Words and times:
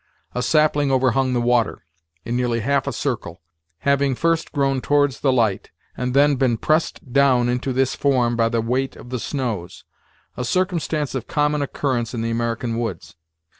A 0.33 0.41
sapling 0.41 0.89
overhung 0.91 1.33
the 1.33 1.39
water, 1.39 1.85
in 2.25 2.35
nearly 2.35 2.61
half 2.61 2.87
a 2.87 2.91
circle, 2.91 3.43
having 3.81 4.15
first 4.15 4.51
grown 4.51 4.81
towards 4.81 5.19
the 5.19 5.31
light, 5.31 5.69
and 5.95 6.15
then 6.15 6.37
been 6.37 6.57
pressed 6.57 7.13
down 7.13 7.47
into 7.47 7.71
this 7.71 7.93
form 7.93 8.35
by 8.35 8.49
the 8.49 8.61
weight 8.61 8.95
of 8.95 9.11
the 9.11 9.19
snows; 9.19 9.83
a 10.35 10.43
circumstance 10.43 11.13
of 11.13 11.27
common 11.27 11.61
occurrence 11.61 12.15
in 12.15 12.23
the 12.23 12.31
American 12.31 12.79
woods. 12.79 13.15